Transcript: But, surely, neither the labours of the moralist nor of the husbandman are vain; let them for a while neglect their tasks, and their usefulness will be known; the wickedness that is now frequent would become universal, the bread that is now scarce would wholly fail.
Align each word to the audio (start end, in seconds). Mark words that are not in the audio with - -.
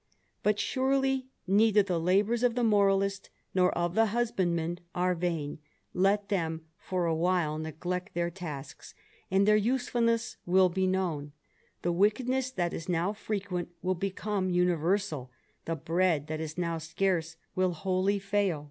But, 0.41 0.59
surely, 0.59 1.27
neither 1.45 1.83
the 1.83 1.99
labours 1.99 2.41
of 2.41 2.55
the 2.55 2.63
moralist 2.63 3.29
nor 3.53 3.71
of 3.77 3.93
the 3.93 4.07
husbandman 4.07 4.79
are 4.95 5.13
vain; 5.13 5.59
let 5.93 6.29
them 6.29 6.65
for 6.79 7.05
a 7.05 7.13
while 7.13 7.59
neglect 7.59 8.15
their 8.15 8.31
tasks, 8.31 8.95
and 9.29 9.47
their 9.47 9.55
usefulness 9.55 10.37
will 10.43 10.69
be 10.69 10.87
known; 10.87 11.33
the 11.83 11.91
wickedness 11.91 12.49
that 12.49 12.73
is 12.73 12.89
now 12.89 13.13
frequent 13.13 13.69
would 13.83 13.99
become 13.99 14.49
universal, 14.49 15.29
the 15.65 15.75
bread 15.75 16.25
that 16.25 16.39
is 16.41 16.57
now 16.57 16.79
scarce 16.79 17.35
would 17.55 17.69
wholly 17.71 18.17
fail. 18.17 18.59